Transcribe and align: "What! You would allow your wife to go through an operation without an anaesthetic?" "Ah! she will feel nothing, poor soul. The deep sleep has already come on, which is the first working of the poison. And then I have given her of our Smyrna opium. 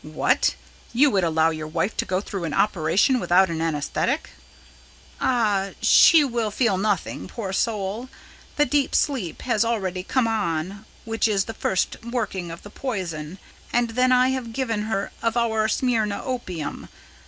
"What! 0.03 0.55
You 0.93 1.11
would 1.11 1.23
allow 1.23 1.51
your 1.51 1.67
wife 1.67 1.95
to 1.97 2.05
go 2.05 2.21
through 2.21 2.45
an 2.45 2.55
operation 2.55 3.19
without 3.19 3.51
an 3.51 3.61
anaesthetic?" 3.61 4.31
"Ah! 5.19 5.73
she 5.79 6.23
will 6.23 6.49
feel 6.49 6.79
nothing, 6.79 7.27
poor 7.27 7.53
soul. 7.53 8.09
The 8.55 8.65
deep 8.65 8.95
sleep 8.95 9.43
has 9.43 9.63
already 9.63 10.01
come 10.01 10.27
on, 10.27 10.85
which 11.05 11.27
is 11.27 11.45
the 11.45 11.53
first 11.53 11.97
working 12.03 12.49
of 12.49 12.63
the 12.63 12.71
poison. 12.71 13.37
And 13.71 13.91
then 13.91 14.11
I 14.11 14.29
have 14.29 14.53
given 14.53 14.85
her 14.85 15.11
of 15.21 15.37
our 15.37 15.67
Smyrna 15.67 16.19
opium. 16.25 16.89